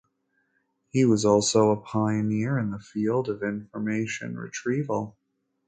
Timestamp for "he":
0.89-1.05